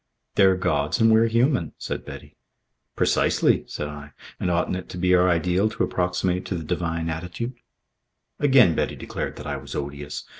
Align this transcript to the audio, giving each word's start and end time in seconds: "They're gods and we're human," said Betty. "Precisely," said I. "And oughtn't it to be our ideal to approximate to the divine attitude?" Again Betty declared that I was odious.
"They're 0.33 0.55
gods 0.55 0.99
and 0.99 1.13
we're 1.13 1.27
human," 1.27 1.73
said 1.77 2.05
Betty. 2.05 2.35
"Precisely," 2.95 3.65
said 3.67 3.87
I. 3.87 4.13
"And 4.39 4.49
oughtn't 4.49 4.75
it 4.75 4.89
to 4.89 4.97
be 4.97 5.13
our 5.13 5.29
ideal 5.29 5.69
to 5.69 5.83
approximate 5.83 6.43
to 6.47 6.55
the 6.55 6.63
divine 6.63 7.07
attitude?" 7.07 7.53
Again 8.39 8.73
Betty 8.73 8.95
declared 8.95 9.35
that 9.35 9.45
I 9.45 9.57
was 9.57 9.75
odious. 9.75 10.23